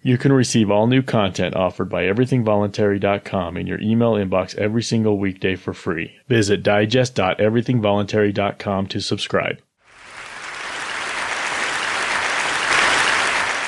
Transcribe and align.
You 0.06 0.18
can 0.18 0.34
receive 0.34 0.70
all 0.70 0.86
new 0.86 1.00
content 1.00 1.56
offered 1.56 1.88
by 1.88 2.02
EverythingVoluntary.com 2.02 3.56
in 3.56 3.66
your 3.66 3.80
email 3.80 4.12
inbox 4.12 4.54
every 4.56 4.82
single 4.82 5.18
weekday 5.18 5.56
for 5.56 5.72
free. 5.72 6.12
Visit 6.28 6.62
digest.everythingvoluntary.com 6.62 8.86
to 8.88 9.00
subscribe. 9.00 9.62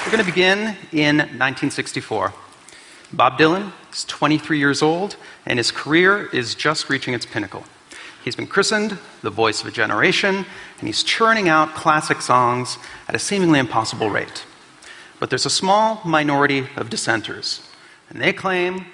We're 0.04 0.12
going 0.12 0.22
to 0.22 0.30
begin 0.30 0.76
in 0.92 1.16
1964. 1.16 2.34
Bob 3.14 3.38
Dylan 3.38 3.72
is 3.90 4.04
23 4.04 4.58
years 4.58 4.82
old, 4.82 5.16
and 5.46 5.58
his 5.58 5.70
career 5.70 6.28
is 6.34 6.54
just 6.54 6.90
reaching 6.90 7.14
its 7.14 7.24
pinnacle. 7.24 7.64
He's 8.22 8.36
been 8.36 8.46
christened 8.46 8.98
the 9.22 9.30
voice 9.30 9.62
of 9.62 9.68
a 9.68 9.70
generation, 9.70 10.44
and 10.80 10.86
he's 10.86 11.02
churning 11.02 11.48
out 11.48 11.74
classic 11.74 12.20
songs 12.20 12.76
at 13.08 13.14
a 13.14 13.18
seemingly 13.18 13.58
impossible 13.58 14.10
rate. 14.10 14.44
But 15.18 15.30
there's 15.30 15.46
a 15.46 15.50
small 15.50 16.00
minority 16.04 16.66
of 16.76 16.90
dissenters, 16.90 17.62
and 18.10 18.20
they 18.20 18.32
claim 18.32 18.86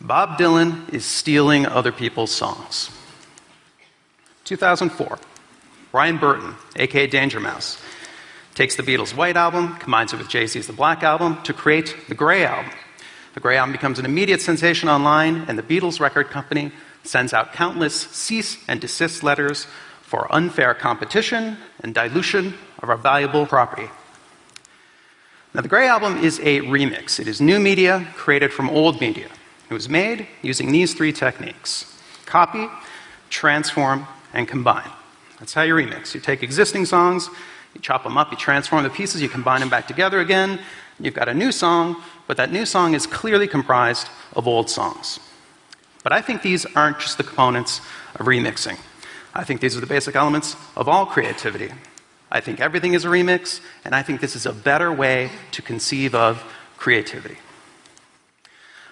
Bob 0.00 0.38
Dylan 0.38 0.92
is 0.92 1.04
stealing 1.04 1.66
other 1.66 1.92
people's 1.92 2.30
songs. 2.30 2.90
2004, 4.44 5.18
Brian 5.92 6.16
Burton, 6.16 6.54
aka 6.76 7.06
Danger 7.06 7.40
Mouse, 7.40 7.82
takes 8.54 8.76
the 8.76 8.82
Beatles' 8.82 9.14
White 9.14 9.36
Album, 9.36 9.76
combines 9.76 10.12
it 10.12 10.18
with 10.18 10.28
Jay 10.28 10.46
Z's 10.46 10.66
The 10.66 10.72
Black 10.72 11.02
Album 11.02 11.42
to 11.42 11.52
create 11.52 11.94
the 12.08 12.14
Grey 12.14 12.44
Album. 12.44 12.72
The 13.34 13.40
Grey 13.40 13.56
Album 13.56 13.72
becomes 13.72 13.98
an 13.98 14.04
immediate 14.04 14.40
sensation 14.40 14.88
online, 14.88 15.44
and 15.48 15.58
the 15.58 15.62
Beatles 15.62 16.00
record 16.00 16.28
company 16.28 16.72
sends 17.04 17.32
out 17.32 17.52
countless 17.52 17.94
cease 17.94 18.58
and 18.66 18.80
desist 18.80 19.22
letters 19.22 19.66
for 20.02 20.32
unfair 20.34 20.74
competition 20.74 21.58
and 21.80 21.94
dilution 21.94 22.54
of 22.82 22.88
our 22.88 22.96
valuable 22.96 23.46
property. 23.46 23.88
Now, 25.54 25.62
the 25.62 25.68
Grey 25.68 25.88
Album 25.88 26.18
is 26.18 26.38
a 26.40 26.60
remix. 26.60 27.18
It 27.18 27.26
is 27.26 27.40
new 27.40 27.58
media 27.58 28.06
created 28.14 28.52
from 28.52 28.68
old 28.68 29.00
media. 29.00 29.28
It 29.70 29.74
was 29.74 29.88
made 29.88 30.26
using 30.42 30.72
these 30.72 30.94
three 30.94 31.12
techniques 31.12 31.94
copy, 32.26 32.68
transform, 33.30 34.06
and 34.34 34.46
combine. 34.46 34.90
That's 35.38 35.54
how 35.54 35.62
you 35.62 35.74
remix. 35.74 36.14
You 36.14 36.20
take 36.20 36.42
existing 36.42 36.84
songs, 36.84 37.30
you 37.74 37.80
chop 37.80 38.04
them 38.04 38.18
up, 38.18 38.30
you 38.30 38.36
transform 38.36 38.82
the 38.82 38.90
pieces, 38.90 39.22
you 39.22 39.28
combine 39.30 39.60
them 39.60 39.70
back 39.70 39.86
together 39.86 40.20
again. 40.20 40.58
You've 41.00 41.14
got 41.14 41.28
a 41.28 41.34
new 41.34 41.52
song, 41.52 42.02
but 42.26 42.36
that 42.36 42.52
new 42.52 42.66
song 42.66 42.94
is 42.94 43.06
clearly 43.06 43.48
comprised 43.48 44.08
of 44.34 44.46
old 44.46 44.68
songs. 44.68 45.18
But 46.02 46.12
I 46.12 46.20
think 46.20 46.42
these 46.42 46.66
aren't 46.66 46.98
just 46.98 47.16
the 47.16 47.24
components 47.24 47.80
of 48.16 48.26
remixing. 48.26 48.78
I 49.34 49.44
think 49.44 49.60
these 49.60 49.76
are 49.76 49.80
the 49.80 49.86
basic 49.86 50.16
elements 50.16 50.56
of 50.76 50.88
all 50.88 51.06
creativity. 51.06 51.70
I 52.30 52.40
think 52.40 52.60
everything 52.60 52.94
is 52.94 53.04
a 53.04 53.08
remix, 53.08 53.60
and 53.84 53.94
I 53.94 54.02
think 54.02 54.20
this 54.20 54.36
is 54.36 54.46
a 54.46 54.52
better 54.52 54.92
way 54.92 55.30
to 55.52 55.62
conceive 55.62 56.14
of 56.14 56.42
creativity. 56.76 57.38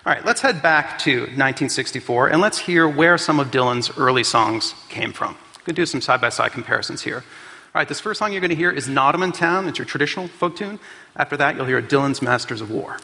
All 0.07 0.13
right, 0.13 0.25
let's 0.25 0.41
head 0.41 0.63
back 0.63 1.01
to 1.01 1.23
1964 1.23 2.29
and 2.29 2.41
let's 2.41 2.59
hear 2.59 2.89
where 2.89 3.19
some 3.19 3.41
of 3.41 3.51
Dylan's 3.51 3.91
early 3.99 4.23
songs 4.23 4.73
came 4.89 5.13
from. 5.13 5.31
I'm 5.31 5.63
going 5.65 5.75
to 5.75 5.83
do 5.83 5.85
some 5.87 6.01
side 6.01 6.21
by 6.21 6.29
side 6.29 6.53
comparisons 6.53 7.03
here. 7.03 7.17
All 7.17 7.81
right, 7.81 7.89
this 7.89 7.99
first 7.99 8.21
song 8.21 8.31
you're 8.31 8.41
going 8.41 8.51
to 8.51 8.57
hear 8.57 8.71
is 8.71 8.89
Nottingham 8.89 9.33
Town. 9.33 9.67
It's 9.67 9.79
your 9.79 9.85
traditional 9.85 10.29
folk 10.29 10.55
tune. 10.55 10.79
After 11.17 11.37
that, 11.39 11.57
you'll 11.57 11.67
hear 11.67 11.83
Dylan's 11.83 12.23
Masters 12.23 12.61
of 12.61 12.71
War. 12.71 12.99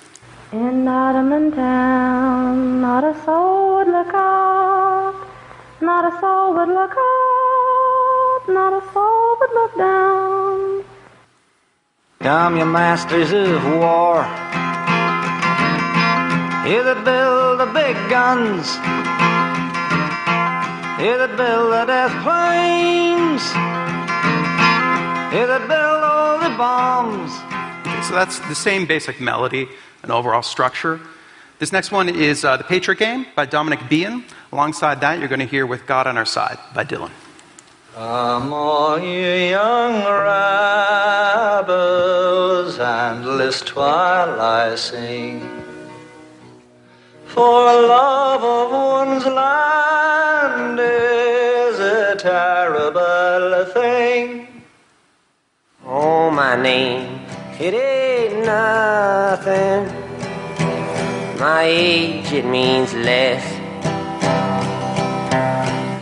In 0.53 0.85
Nottingham 0.85 1.51
Town, 1.51 2.81
not 2.81 3.03
a 3.03 3.21
soul 3.25 3.79
would 3.79 3.89
look 3.89 4.15
up, 4.15 5.29
not 5.81 6.05
a 6.05 6.21
soul 6.21 6.55
would 6.55 6.69
look 6.69 6.93
up, 6.93 7.42
not 8.49 8.73
a 8.73 8.93
soul 8.93 9.37
would 9.41 9.51
look 9.55 9.77
down. 9.77 10.85
Come, 12.21 12.57
you 12.57 12.65
masters 12.65 13.33
of 13.33 13.65
war. 13.65 14.23
You 16.65 16.83
that 16.85 17.05
build 17.05 17.59
the 17.59 17.67
big 17.67 17.97
guns. 18.09 18.77
You 21.03 21.19
that 21.19 21.37
build 21.37 21.73
the 21.73 21.85
death 21.87 22.13
planes. 22.23 23.43
You 25.35 25.47
that 25.47 25.67
build 25.67 26.05
all 26.05 26.39
the 26.39 26.57
bombs. 26.57 27.33
Okay, 27.85 28.03
so 28.03 28.15
that's 28.15 28.39
the 28.49 28.55
same 28.55 28.87
basic 28.87 29.21
melody 29.21 29.67
and 30.03 30.13
overall 30.13 30.43
structure. 30.43 31.01
This 31.59 31.73
next 31.73 31.91
one 31.91 32.09
is 32.09 32.45
uh, 32.45 32.57
The 32.57 32.65
Patriot 32.65 32.99
Game 32.99 33.27
by 33.35 33.47
Dominic 33.47 33.89
Behan. 33.89 34.25
Alongside 34.53 35.01
that, 35.01 35.19
you're 35.19 35.29
going 35.29 35.41
to 35.41 35.47
hear 35.47 35.67
With 35.67 35.87
God 35.87 36.07
on 36.07 36.17
Our 36.17 36.27
Side 36.27 36.59
by 36.75 36.85
Dylan. 36.85 37.11
Come, 37.95 38.55
all 38.55 38.99
you 38.99 39.51
young 39.51 40.03
rebels, 41.63 42.79
and 42.79 43.37
list 43.37 43.77
while 43.77 44.41
I 44.41 44.77
sing. 44.77 45.47
For 47.27 47.43
love 47.43 48.43
of 48.43 48.71
one's 48.73 49.27
land 49.27 50.81
is 50.81 51.79
a 51.81 52.17
terrible 52.17 53.67
thing. 53.75 54.47
Oh, 55.85 56.31
my 56.31 56.57
name, 56.57 57.21
it 57.61 57.75
ain't 57.75 58.47
nothing. 58.47 59.85
My 61.39 61.65
age, 61.65 62.33
it 62.33 62.47
means 62.47 62.95
less. 62.95 63.45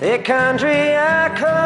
The 0.00 0.18
country 0.24 0.96
I 0.96 1.28
come 1.36 1.59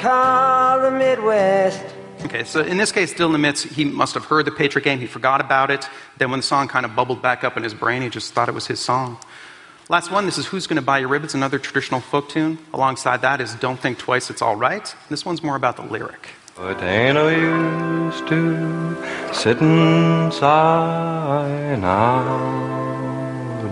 from 0.00 0.08
is 0.08 0.12
called 0.12 0.82
the 0.84 0.90
Midwest. 0.90 1.84
Okay, 2.24 2.44
so 2.44 2.60
in 2.60 2.76
this 2.76 2.92
case, 2.92 3.14
Dylan 3.14 3.34
admits 3.34 3.62
he 3.62 3.84
must 3.84 4.14
have 4.14 4.24
heard 4.26 4.44
the 4.44 4.50
Patriot 4.50 4.84
Game, 4.84 4.98
he 4.98 5.06
forgot 5.06 5.40
about 5.40 5.70
it. 5.70 5.88
Then, 6.18 6.30
when 6.30 6.40
the 6.40 6.46
song 6.46 6.68
kind 6.68 6.84
of 6.84 6.94
bubbled 6.94 7.22
back 7.22 7.44
up 7.44 7.56
in 7.56 7.62
his 7.62 7.74
brain, 7.74 8.02
he 8.02 8.10
just 8.10 8.34
thought 8.34 8.48
it 8.48 8.54
was 8.54 8.66
his 8.66 8.80
song. 8.80 9.18
Last 9.88 10.10
one, 10.10 10.26
this 10.26 10.38
is 10.38 10.46
Who's 10.46 10.66
Gonna 10.66 10.82
Buy 10.82 10.98
Your 10.98 11.08
Ribbons, 11.08 11.34
another 11.34 11.58
traditional 11.58 12.00
folk 12.00 12.28
tune. 12.28 12.58
Alongside 12.72 13.22
that 13.22 13.40
is 13.40 13.54
Don't 13.54 13.80
Think 13.80 13.98
Twice, 13.98 14.30
It's 14.30 14.42
All 14.42 14.54
Right. 14.54 14.94
This 15.08 15.24
one's 15.24 15.42
more 15.42 15.56
about 15.56 15.76
the 15.76 15.82
lyric. 15.82 16.28
It 16.58 16.82
ain't 16.82 17.14
no 17.14 17.28
use 17.28 18.20
to 18.28 18.96
sit 19.32 19.60
and 19.62 20.32
sigh 20.32 21.76
now, 21.80 22.28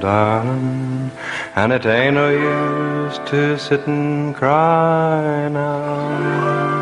darling. 0.00 0.87
And 1.60 1.72
it 1.72 1.84
ain't 1.86 2.14
no 2.14 2.28
use 2.30 3.18
to 3.30 3.58
sit 3.58 3.84
and 3.88 4.32
cry 4.32 5.48
now. 5.48 6.78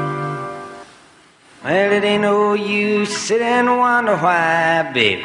Well, 1.64 1.92
it 1.92 2.04
ain't 2.04 2.20
no 2.20 2.52
use 2.52 3.08
to 3.08 3.18
sit 3.18 3.40
and 3.40 3.78
wonder 3.78 4.18
why, 4.18 4.90
baby. 4.92 5.24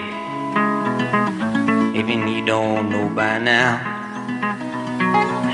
Even 2.00 2.29
you 2.29 2.45
don't 2.45 2.89
know 2.89 3.09
by 3.09 3.39
now. 3.39 3.75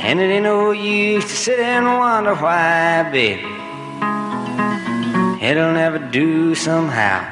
And 0.04 0.20
it 0.20 0.30
ain't 0.30 0.44
no 0.44 0.70
use 0.70 1.24
to 1.24 1.36
sit 1.36 1.60
and 1.60 1.88
wonder 1.88 2.36
why, 2.36 3.10
baby. 3.12 3.42
It'll 5.44 5.74
never 5.74 5.98
do 5.98 6.54
somehow. 6.54 7.26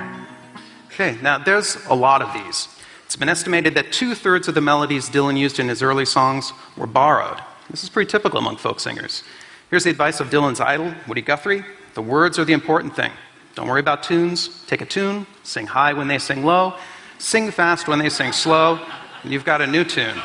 Okay, 0.87 1.15
now 1.21 1.37
there's 1.37 1.77
a 1.85 1.93
lot 1.93 2.23
of 2.23 2.33
these. 2.33 2.74
It's 3.15 3.19
been 3.21 3.29
estimated 3.29 3.75
that 3.75 3.93
two 3.93 4.13
thirds 4.13 4.49
of 4.49 4.55
the 4.55 4.61
melodies 4.61 5.09
Dylan 5.09 5.37
used 5.37 5.57
in 5.57 5.69
his 5.69 5.81
early 5.81 6.03
songs 6.03 6.51
were 6.75 6.85
borrowed. 6.85 7.39
This 7.69 7.81
is 7.81 7.89
pretty 7.89 8.11
typical 8.11 8.39
among 8.39 8.57
folk 8.57 8.81
singers. 8.81 9.23
Here's 9.69 9.85
the 9.85 9.89
advice 9.89 10.19
of 10.19 10.29
Dylan's 10.29 10.59
idol, 10.59 10.93
Woody 11.07 11.21
Guthrie 11.21 11.63
the 11.93 12.01
words 12.01 12.37
are 12.39 12.43
the 12.43 12.51
important 12.51 12.93
thing. 12.93 13.13
Don't 13.55 13.69
worry 13.69 13.79
about 13.79 14.03
tunes. 14.03 14.65
Take 14.67 14.81
a 14.81 14.85
tune, 14.85 15.25
sing 15.43 15.65
high 15.65 15.93
when 15.93 16.09
they 16.09 16.17
sing 16.17 16.43
low, 16.43 16.73
sing 17.17 17.51
fast 17.51 17.87
when 17.87 17.99
they 17.99 18.09
sing 18.09 18.33
slow, 18.33 18.85
and 19.23 19.31
you've 19.31 19.45
got 19.45 19.61
a 19.61 19.67
new 19.67 19.85
tune. 19.85 20.03
and 20.09 20.19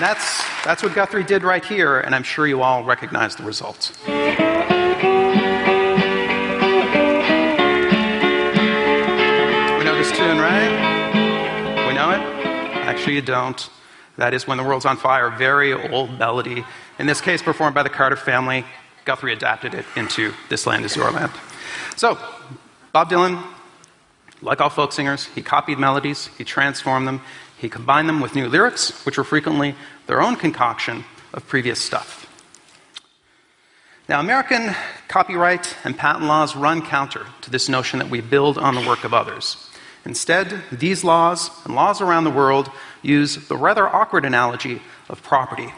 that's, 0.00 0.44
that's 0.64 0.84
what 0.84 0.94
Guthrie 0.94 1.24
did 1.24 1.42
right 1.42 1.64
here, 1.64 1.98
and 1.98 2.14
I'm 2.14 2.22
sure 2.22 2.46
you 2.46 2.62
all 2.62 2.84
recognize 2.84 3.34
the 3.34 3.42
results. 3.42 3.90
Actually, 12.96 13.16
you 13.16 13.20
don't. 13.20 13.68
That 14.16 14.32
is 14.32 14.46
When 14.46 14.56
the 14.56 14.64
World's 14.64 14.86
on 14.86 14.96
Fire, 14.96 15.28
very 15.28 15.74
old 15.74 16.18
melody. 16.18 16.64
In 16.98 17.06
this 17.06 17.20
case, 17.20 17.42
performed 17.42 17.74
by 17.74 17.82
the 17.82 17.90
Carter 17.90 18.16
family. 18.16 18.64
Guthrie 19.04 19.34
adapted 19.34 19.74
it 19.74 19.84
into 19.96 20.32
This 20.48 20.66
Land 20.66 20.82
Is 20.86 20.96
Your 20.96 21.10
Land. 21.10 21.30
So, 21.96 22.18
Bob 22.94 23.10
Dylan, 23.10 23.44
like 24.40 24.62
all 24.62 24.70
folk 24.70 24.92
singers, 24.92 25.26
he 25.26 25.42
copied 25.42 25.78
melodies, 25.78 26.30
he 26.38 26.44
transformed 26.44 27.06
them, 27.06 27.20
He 27.58 27.68
combined 27.68 28.08
them 28.08 28.20
with 28.20 28.34
new 28.34 28.48
lyrics, 28.48 29.04
which 29.04 29.18
were 29.18 29.24
frequently 29.24 29.74
their 30.06 30.22
own 30.22 30.36
concoction 30.36 31.04
of 31.34 31.46
previous 31.46 31.78
stuff. 31.78 32.22
Now, 34.08 34.20
American 34.20 34.74
copyright 35.06 35.76
and 35.84 35.98
patent 35.98 36.24
laws 36.24 36.56
run 36.56 36.80
counter 36.80 37.26
to 37.42 37.50
this 37.50 37.68
notion 37.68 37.98
that 37.98 38.08
we 38.08 38.22
build 38.22 38.56
on 38.56 38.74
the 38.74 38.88
work 38.88 39.04
of 39.04 39.12
others. 39.12 39.68
Instead, 40.06 40.62
these 40.70 41.02
laws 41.02 41.50
and 41.64 41.74
laws 41.74 42.00
around 42.00 42.22
the 42.22 42.30
world 42.30 42.70
use 43.02 43.48
the 43.48 43.56
rather 43.56 43.88
awkward 43.88 44.24
analogy 44.24 44.80
of 45.08 45.20
property. 45.22 45.74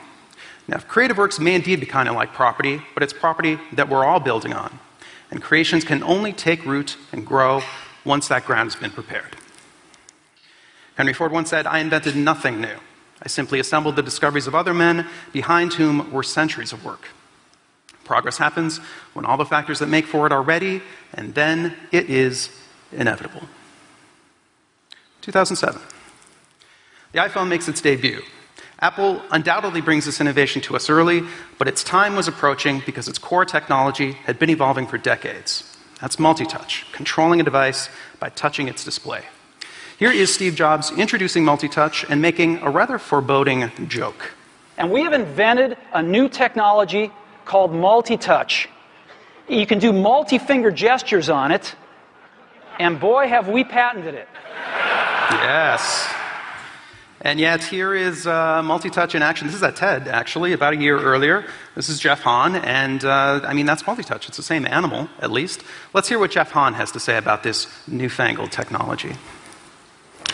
Now, 0.69 0.79
creative 0.81 1.17
works 1.17 1.41
may 1.41 1.55
indeed 1.55 1.81
be 1.81 1.87
kind 1.87 2.11
of 2.11 2.15
like 2.15 2.35
property, 2.35 2.83
but 2.93 3.03
it's 3.03 3.15
property 3.15 3.59
that 3.73 3.89
we're 3.89 4.05
all 4.05 4.21
building 4.21 4.53
on. 4.53 4.79
And 5.31 5.43
creations 5.43 5.83
can 5.83 6.03
only 6.03 6.35
take 6.35 6.67
root 6.67 6.99
and 7.11 7.27
grow 7.27 7.63
once 8.05 8.29
that 8.29 8.45
ground 8.45 8.71
has 8.71 8.77
been 8.79 8.91
prepared. 8.91 9.35
Henry 10.97 11.15
Ford 11.15 11.33
once 11.33 11.49
said, 11.49 11.67
I 11.67 11.79
invented 11.79 12.15
nothing 12.15 12.61
new. 12.61 12.77
I 13.23 13.29
simply 13.29 13.61
assembled 13.61 13.97
the 13.97 14.03
discoveries 14.03 14.47
of 14.47 14.55
other 14.55 14.75
men 14.75 15.07
behind 15.33 15.75
whom 15.75 16.13
were 16.13 16.23
centuries 16.23 16.75
of 16.75 16.85
work. 16.85 17.09
Progress 18.05 18.37
happens 18.37 18.77
when 19.15 19.25
all 19.25 19.39
the 19.39 19.47
factors 19.47 19.79
that 19.79 19.89
make 19.89 20.05
for 20.05 20.27
it 20.27 20.33
are 20.33 20.43
ready, 20.43 20.83
and 21.15 21.35
then 21.35 21.75
it 21.93 22.11
is 22.11 22.51
inevitable. 22.93 23.49
2007. 25.29 25.79
The 27.13 27.19
iPhone 27.19 27.49
makes 27.49 27.69
its 27.69 27.83
debut. 27.83 28.23
Apple 28.81 29.21
undoubtedly 29.31 29.83
brings 29.83 30.07
this 30.07 30.23
innovation 30.23 30.63
to 30.63 30.75
us 30.75 30.89
early, 30.89 31.23
but 31.59 31.69
its 31.69 31.85
time 31.85 32.17
was 32.17 32.29
approaching 32.29 32.83
because 32.87 33.09
its 33.09 33.19
core 33.19 33.45
technology 33.45 34.13
had 34.13 34.39
been 34.39 34.49
evolving 34.49 34.87
for 34.87 34.97
decades. 34.97 35.77
That's 36.01 36.19
multi 36.19 36.47
touch, 36.47 36.87
controlling 36.93 37.43
a 37.43 37.45
device 37.45 37.91
by 38.19 38.31
touching 38.31 38.69
its 38.69 38.83
display. 38.83 39.23
Here 39.99 40.11
is 40.11 40.33
Steve 40.33 40.55
Jobs 40.55 40.93
introducing 40.93 41.45
multi 41.45 41.69
touch 41.69 42.07
and 42.09 42.23
making 42.23 42.63
a 42.63 42.71
rather 42.71 42.99
foreboding 42.99 43.71
joke. 43.87 44.33
And 44.79 44.91
we 44.91 45.03
have 45.03 45.13
invented 45.13 45.77
a 45.93 46.03
new 46.03 46.31
technology 46.31 47.13
called 47.45 47.75
multi 47.75 48.17
touch. 48.17 48.67
You 49.47 49.67
can 49.67 49.79
do 49.79 49.93
multi 49.93 50.39
finger 50.39 50.71
gestures 50.71 51.29
on 51.29 51.53
it, 51.53 51.75
and 52.79 52.99
boy, 52.99 53.29
have 53.29 53.49
we 53.49 53.63
patented 53.63 54.15
it. 54.15 54.29
Yes. 55.31 56.15
And 57.21 57.41
yet, 57.41 57.65
here 57.65 57.95
is 57.95 58.29
uh, 58.29 58.63
multi 58.63 58.91
touch 58.91 59.15
in 59.17 59.23
action. 59.23 59.49
This 59.49 59.57
is 59.57 59.63
at 59.63 59.75
TED, 59.75 60.07
actually, 60.07 60.53
about 60.53 60.75
a 60.75 60.77
year 60.77 60.99
earlier. 60.99 61.45
This 61.75 61.89
is 61.89 61.99
Jeff 61.99 62.21
Han, 62.23 62.55
and 62.57 63.05
uh, 63.05 63.41
I 63.43 63.55
mean, 63.55 63.67
that's 63.67 63.85
multi 63.87 64.05
touch. 64.05 64.29
It's 64.29 64.37
the 64.37 64.43
same 64.43 64.65
animal, 64.65 65.09
at 65.19 65.33
least. 65.33 65.65
Let's 65.93 66.09
hear 66.09 66.21
what 66.21 66.31
Jeff 66.31 66.53
Han 66.53 66.75
has 66.75 66.93
to 66.93 67.01
say 67.01 67.17
about 67.17 67.43
this 67.43 67.67
newfangled 67.89 68.53
technology. 68.53 69.17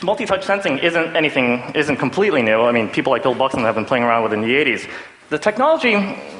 Multi 0.02 0.26
touch 0.26 0.44
sensing 0.44 0.78
isn't 0.78 1.16
anything, 1.16 1.72
isn't 1.74 1.96
completely 1.96 2.42
new. 2.42 2.60
I 2.60 2.72
mean, 2.72 2.90
people 2.90 3.12
like 3.12 3.22
Bill 3.22 3.34
Buxton 3.34 3.62
have 3.62 3.74
been 3.74 3.86
playing 3.86 4.04
around 4.04 4.22
with 4.22 4.32
it 4.32 4.36
in 4.36 4.42
the 4.42 4.54
80s. 4.54 4.90
The 5.30 5.38
technology, 5.38 5.92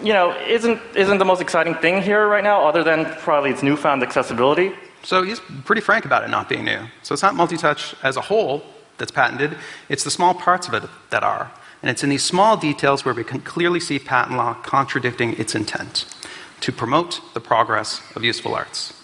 you 0.03 0.13
know, 0.13 0.39
isn't, 0.47 0.79
isn't 0.95 1.17
the 1.17 1.25
most 1.25 1.41
exciting 1.41 1.75
thing 1.77 2.03
here 2.03 2.29
right 2.29 2.45
now, 2.45 2.67
other 2.67 2.85
than 2.85 3.07
probably 3.21 3.51
its 3.51 3.63
newfound 3.63 4.03
accessibility. 4.03 4.75
So 5.05 5.23
he's 5.23 5.41
pretty 5.65 5.83
frank 5.83 6.05
about 6.05 6.25
it 6.25 6.31
not 6.31 6.49
being 6.49 6.65
new. 6.65 6.81
So 7.03 7.13
it's 7.13 7.23
not 7.23 7.35
multi 7.35 7.57
touch 7.57 7.95
as 8.03 8.17
a 8.17 8.23
whole, 8.23 8.63
that's 8.97 9.11
patented, 9.11 9.57
it's 9.89 10.05
the 10.05 10.11
small 10.11 10.35
parts 10.35 10.69
of 10.69 10.75
it 10.75 10.85
that 11.11 11.23
are. 11.23 11.53
And 11.83 11.91
it's 11.91 12.03
in 12.03 12.09
these 12.09 12.25
small 12.25 12.57
details 12.57 13.05
where 13.05 13.13
we 13.13 13.25
can 13.25 13.41
clearly 13.41 13.81
see 13.81 13.99
patent 13.99 14.37
law 14.37 14.55
contradicting 14.55 15.35
its 15.35 15.55
intent 15.55 16.07
to 16.61 16.73
promote 16.73 17.21
the 17.35 17.41
progress 17.41 18.01
of 18.17 18.25
useful 18.25 18.55
arts. 18.55 18.95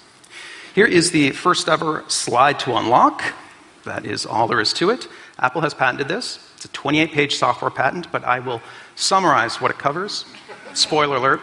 Here 0.74 0.86
is 0.86 1.10
the 1.10 1.32
first 1.32 1.68
ever 1.68 2.04
slide 2.08 2.58
to 2.60 2.76
unlock. 2.76 3.34
That 3.84 4.06
is 4.06 4.24
all 4.24 4.48
there 4.48 4.60
is 4.60 4.72
to 4.74 4.88
it. 4.90 5.08
Apple 5.38 5.60
has 5.60 5.74
patented 5.74 6.08
this. 6.08 6.38
It's 6.54 6.64
a 6.64 6.68
28 6.68 7.12
page 7.12 7.34
software 7.36 7.70
patent, 7.70 8.10
but 8.12 8.24
I 8.24 8.38
will 8.38 8.62
summarize 8.94 9.60
what 9.60 9.70
it 9.70 9.78
covers. 9.78 10.24
Spoiler 10.72 11.16
alert. 11.16 11.40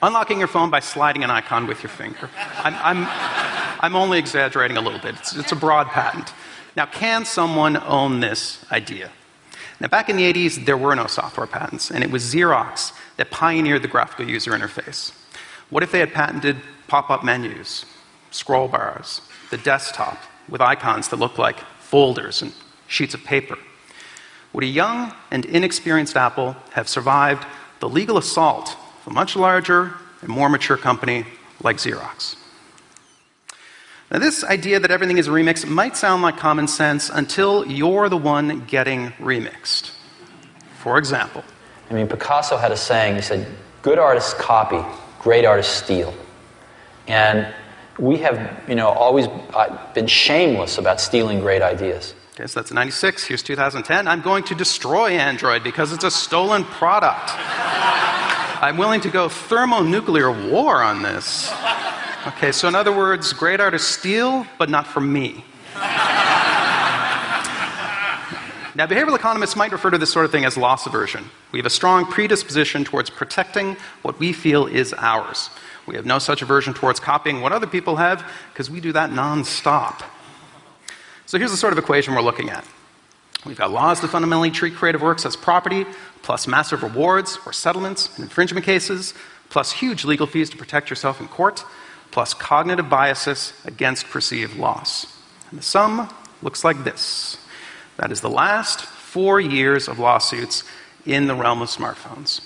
Unlocking 0.00 0.38
your 0.38 0.46
phone 0.46 0.70
by 0.70 0.78
sliding 0.78 1.24
an 1.24 1.30
icon 1.30 1.66
with 1.66 1.82
your 1.82 1.90
finger. 1.90 2.30
I'm, 2.58 2.74
I'm, 2.76 3.08
I'm 3.80 3.94
only 3.94 4.18
exaggerating 4.18 4.76
a 4.76 4.80
little 4.80 4.98
bit. 4.98 5.14
It's, 5.16 5.36
it's 5.36 5.52
a 5.52 5.56
broad 5.56 5.88
patent. 5.88 6.32
Now, 6.76 6.86
can 6.86 7.24
someone 7.24 7.76
own 7.76 8.20
this 8.20 8.64
idea? 8.70 9.10
Now, 9.80 9.88
back 9.88 10.08
in 10.08 10.16
the 10.16 10.32
80s, 10.32 10.64
there 10.64 10.76
were 10.76 10.96
no 10.96 11.06
software 11.06 11.46
patents, 11.46 11.90
and 11.90 12.02
it 12.02 12.10
was 12.10 12.34
Xerox 12.34 12.92
that 13.16 13.30
pioneered 13.30 13.82
the 13.82 13.88
graphical 13.88 14.28
user 14.28 14.52
interface. 14.52 15.12
What 15.70 15.82
if 15.82 15.92
they 15.92 16.00
had 16.00 16.12
patented 16.12 16.56
pop 16.88 17.10
up 17.10 17.22
menus, 17.22 17.84
scroll 18.30 18.68
bars, 18.68 19.20
the 19.50 19.58
desktop 19.58 20.18
with 20.48 20.60
icons 20.60 21.08
that 21.08 21.16
look 21.16 21.38
like 21.38 21.60
folders 21.78 22.42
and 22.42 22.52
sheets 22.88 23.14
of 23.14 23.22
paper? 23.22 23.56
Would 24.52 24.64
a 24.64 24.68
young 24.68 25.14
and 25.30 25.44
inexperienced 25.44 26.16
Apple 26.16 26.56
have 26.72 26.88
survived 26.88 27.46
the 27.80 27.88
legal 27.88 28.18
assault 28.18 28.76
of 29.00 29.12
a 29.12 29.14
much 29.14 29.36
larger 29.36 29.94
and 30.22 30.30
more 30.30 30.48
mature 30.48 30.76
company 30.76 31.24
like 31.62 31.76
Xerox? 31.76 32.36
Now, 34.10 34.18
this 34.18 34.42
idea 34.42 34.80
that 34.80 34.90
everything 34.90 35.18
is 35.18 35.28
a 35.28 35.30
remix 35.30 35.68
might 35.68 35.96
sound 35.96 36.22
like 36.22 36.38
common 36.38 36.66
sense 36.66 37.10
until 37.10 37.66
you're 37.66 38.08
the 38.08 38.16
one 38.16 38.64
getting 38.64 39.10
remixed. 39.18 39.90
For 40.78 40.96
example, 40.96 41.44
I 41.90 41.94
mean, 41.94 42.08
Picasso 42.08 42.56
had 42.56 42.72
a 42.72 42.76
saying, 42.76 43.16
he 43.16 43.22
said, 43.22 43.46
Good 43.82 43.98
artists 43.98 44.32
copy, 44.34 44.82
great 45.20 45.44
artists 45.44 45.74
steal. 45.74 46.14
And 47.06 47.52
we 47.98 48.18
have, 48.18 48.62
you 48.68 48.74
know, 48.74 48.88
always 48.88 49.26
uh, 49.26 49.92
been 49.92 50.06
shameless 50.06 50.78
about 50.78 51.00
stealing 51.00 51.40
great 51.40 51.62
ideas. 51.62 52.14
Okay, 52.34 52.46
so 52.46 52.60
that's 52.60 52.72
96. 52.72 53.24
Here's 53.24 53.42
2010. 53.42 54.06
I'm 54.06 54.20
going 54.22 54.44
to 54.44 54.54
destroy 54.54 55.10
Android 55.10 55.64
because 55.64 55.92
it's 55.92 56.04
a 56.04 56.10
stolen 56.10 56.64
product. 56.64 57.30
I'm 58.60 58.76
willing 58.76 59.00
to 59.02 59.10
go 59.10 59.28
thermonuclear 59.28 60.30
war 60.50 60.82
on 60.82 61.02
this. 61.02 61.50
Okay, 62.26 62.50
so 62.50 62.66
in 62.66 62.74
other 62.74 62.92
words, 62.92 63.32
great 63.32 63.60
art 63.60 63.74
is 63.74 63.86
steal, 63.86 64.44
but 64.58 64.68
not 64.68 64.86
from 64.86 65.12
me. 65.12 65.44
Now, 68.74 68.86
behavioral 68.86 69.16
economists 69.16 69.56
might 69.56 69.72
refer 69.72 69.90
to 69.90 69.98
this 69.98 70.12
sort 70.12 70.24
of 70.24 70.30
thing 70.30 70.44
as 70.44 70.56
loss 70.56 70.86
aversion. 70.86 71.30
We 71.52 71.58
have 71.58 71.66
a 71.66 71.70
strong 71.70 72.06
predisposition 72.06 72.84
towards 72.84 73.10
protecting 73.10 73.76
what 74.02 74.18
we 74.18 74.32
feel 74.32 74.66
is 74.66 74.92
ours. 74.94 75.50
We 75.86 75.96
have 75.96 76.06
no 76.06 76.18
such 76.18 76.42
aversion 76.42 76.74
towards 76.74 77.00
copying 77.00 77.40
what 77.40 77.52
other 77.52 77.66
people 77.66 77.96
have 77.96 78.28
because 78.52 78.70
we 78.70 78.80
do 78.80 78.92
that 78.92 79.10
nonstop. 79.10 80.02
So 81.26 81.38
here's 81.38 81.50
the 81.50 81.56
sort 81.56 81.72
of 81.72 81.78
equation 81.78 82.14
we're 82.14 82.22
looking 82.22 82.50
at. 82.50 82.64
We've 83.46 83.58
got 83.58 83.70
laws 83.70 84.00
that 84.00 84.08
fundamentally 84.08 84.50
treat 84.50 84.74
creative 84.74 85.02
works 85.02 85.24
as 85.24 85.36
property, 85.36 85.86
plus 86.22 86.46
massive 86.46 86.82
rewards 86.82 87.38
or 87.46 87.52
settlements 87.52 88.16
in 88.18 88.24
infringement 88.24 88.66
cases, 88.66 89.14
plus 89.50 89.72
huge 89.72 90.04
legal 90.04 90.26
fees 90.26 90.50
to 90.50 90.56
protect 90.56 90.90
yourself 90.90 91.20
in 91.20 91.28
court, 91.28 91.64
plus 92.10 92.34
cognitive 92.34 92.88
biases 92.88 93.52
against 93.64 94.08
perceived 94.08 94.56
loss. 94.56 95.06
And 95.50 95.58
the 95.58 95.62
sum 95.64 96.08
looks 96.42 96.64
like 96.64 96.84
this 96.84 97.38
that 97.96 98.12
is 98.12 98.20
the 98.20 98.30
last 98.30 98.80
four 98.80 99.40
years 99.40 99.88
of 99.88 99.98
lawsuits 99.98 100.62
in 101.04 101.26
the 101.26 101.34
realm 101.34 101.62
of 101.62 101.68
smartphones. 101.68 102.40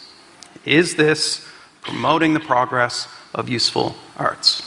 Is 0.64 0.94
this 0.94 1.46
promoting 1.82 2.32
the 2.32 2.40
progress 2.40 3.08
of 3.34 3.48
useful 3.48 3.94
arts? 4.16 4.62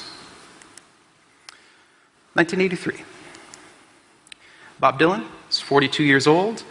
1983. 2.34 3.04
Bob 4.80 5.00
Dylan 5.00 5.26
is 5.50 5.62
42 5.62 6.04
years 6.04 6.28
old, 6.28 6.64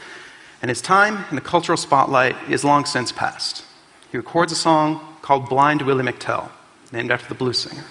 and 0.61 0.69
his 0.69 0.83
time 0.83 1.25
in 1.31 1.37
the 1.37 1.41
cultural 1.41 1.79
spotlight 1.79 2.37
is 2.51 2.63
long 2.65 2.85
since 2.85 3.11
past. 3.11 3.65
He 4.13 4.19
records 4.19 4.53
a 4.53 4.57
song 4.57 5.01
called 5.23 5.49
Blind 5.49 5.83
Willie 5.83 6.05
McTell, 6.05 6.51
named 6.93 7.11
after 7.11 7.29
the 7.29 7.35
blues 7.35 7.59
singer. 7.59 7.85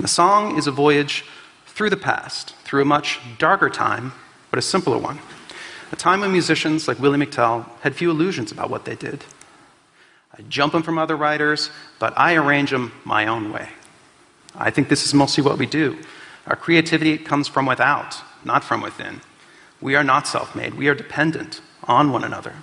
The 0.00 0.08
song 0.08 0.56
is 0.56 0.66
a 0.66 0.70
voyage 0.72 1.26
through 1.66 1.90
the 1.90 1.96
past, 1.96 2.54
through 2.64 2.80
a 2.80 2.86
much 2.86 3.20
darker 3.36 3.68
time, 3.68 4.14
but 4.48 4.58
a 4.58 4.62
simpler 4.62 4.96
one. 4.96 5.18
A 5.92 5.96
time 5.96 6.20
when 6.20 6.32
musicians 6.32 6.88
like 6.88 6.98
Willie 6.98 7.18
McTell 7.18 7.68
had 7.82 7.94
few 7.94 8.10
illusions 8.10 8.50
about 8.50 8.70
what 8.70 8.86
they 8.86 8.94
did. 8.94 9.24
I 10.32 10.40
jump 10.48 10.72
them 10.72 10.82
from 10.82 10.96
other 10.96 11.16
writers, 11.16 11.68
but 11.98 12.14
I 12.16 12.34
arrange 12.34 12.70
them 12.70 12.92
my 13.04 13.26
own 13.26 13.52
way. 13.52 13.68
I 14.54 14.70
think 14.70 14.88
this 14.88 15.04
is 15.04 15.12
mostly 15.12 15.44
what 15.44 15.58
we 15.58 15.66
do. 15.66 15.98
Our 16.46 16.56
creativity 16.56 17.18
comes 17.18 17.46
from 17.46 17.66
without, 17.66 18.22
not 18.42 18.64
from 18.64 18.80
within. 18.80 19.20
We 19.82 19.96
are 19.96 20.04
not 20.04 20.26
self 20.26 20.54
made, 20.54 20.76
we 20.76 20.88
are 20.88 20.94
dependent 20.94 21.60
on 21.84 22.10
one 22.10 22.24
another. 22.24 22.54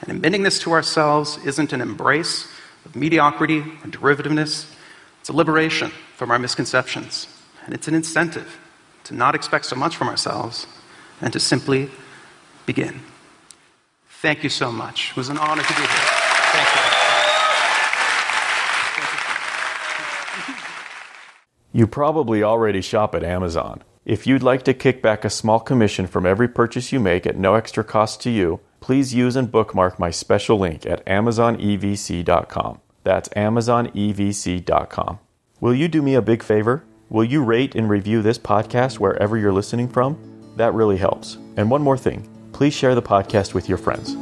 And 0.00 0.12
admitting 0.12 0.44
this 0.44 0.60
to 0.60 0.70
ourselves 0.70 1.44
isn't 1.44 1.72
an 1.72 1.80
embrace 1.80 2.46
of 2.84 2.94
mediocrity 2.94 3.58
or 3.58 3.88
derivativeness, 3.88 4.72
it's 5.28 5.34
a 5.34 5.36
liberation 5.36 5.90
from 6.16 6.30
our 6.30 6.38
misconceptions. 6.38 7.28
And 7.66 7.74
it's 7.74 7.86
an 7.86 7.92
incentive 7.92 8.58
to 9.04 9.14
not 9.14 9.34
expect 9.34 9.66
so 9.66 9.76
much 9.76 9.94
from 9.94 10.08
ourselves 10.08 10.66
and 11.20 11.30
to 11.34 11.38
simply 11.38 11.90
begin. 12.64 13.02
Thank 14.22 14.42
you 14.42 14.48
so 14.48 14.72
much. 14.72 15.10
It 15.10 15.18
was 15.18 15.28
an 15.28 15.36
honor 15.36 15.62
to 15.62 15.68
be 15.68 15.80
here. 15.80 15.86
Thank 16.54 16.68
you. 21.74 21.80
You 21.80 21.86
probably 21.86 22.42
already 22.42 22.80
shop 22.80 23.14
at 23.14 23.22
Amazon. 23.22 23.84
If 24.06 24.26
you'd 24.26 24.42
like 24.42 24.62
to 24.62 24.72
kick 24.72 25.02
back 25.02 25.26
a 25.26 25.30
small 25.30 25.60
commission 25.60 26.06
from 26.06 26.24
every 26.24 26.48
purchase 26.48 26.90
you 26.90 27.00
make 27.00 27.26
at 27.26 27.36
no 27.36 27.54
extra 27.54 27.84
cost 27.84 28.22
to 28.22 28.30
you, 28.30 28.60
please 28.80 29.12
use 29.12 29.36
and 29.36 29.52
bookmark 29.52 29.98
my 29.98 30.10
special 30.10 30.58
link 30.58 30.86
at 30.86 31.04
amazonevc.com. 31.04 32.80
That's 33.08 33.30
amazonevc.com. 33.30 35.18
Will 35.62 35.74
you 35.74 35.88
do 35.88 36.02
me 36.02 36.14
a 36.14 36.20
big 36.20 36.42
favor? 36.42 36.84
Will 37.08 37.24
you 37.24 37.42
rate 37.42 37.74
and 37.74 37.88
review 37.88 38.20
this 38.20 38.38
podcast 38.38 38.98
wherever 38.98 39.38
you're 39.38 39.50
listening 39.50 39.88
from? 39.88 40.18
That 40.56 40.74
really 40.74 40.98
helps. 40.98 41.38
And 41.56 41.70
one 41.70 41.80
more 41.80 41.96
thing 41.96 42.28
please 42.52 42.74
share 42.74 42.94
the 42.94 43.00
podcast 43.00 43.54
with 43.54 43.66
your 43.66 43.78
friends. 43.78 44.14